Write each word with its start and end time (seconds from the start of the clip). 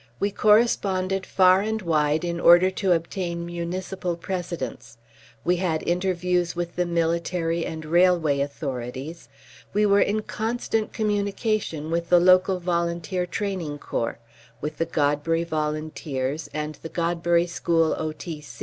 We 0.19 0.31
corresponded 0.31 1.27
far 1.27 1.61
and 1.61 1.79
wide 1.79 2.25
in 2.25 2.39
order 2.39 2.71
to 2.71 2.91
obtain 2.91 3.45
municipal 3.45 4.17
precedents. 4.17 4.97
We 5.45 5.57
had 5.57 5.87
interviews 5.87 6.55
with 6.55 6.75
the 6.75 6.87
military 6.87 7.67
and 7.67 7.85
railway 7.85 8.39
authorities. 8.39 9.29
We 9.73 9.85
were 9.85 10.01
in 10.01 10.23
constant 10.23 10.91
communication 10.91 11.91
with 11.91 12.09
the 12.09 12.19
local 12.19 12.59
Volunteer 12.59 13.27
Training 13.27 13.77
Corps; 13.77 14.17
with 14.59 14.79
the 14.79 14.87
Godbury 14.87 15.43
Volunteers 15.43 16.49
and 16.51 16.79
the 16.81 16.89
Godbury 16.89 17.45
School 17.45 17.93
O.T. 17.95 18.43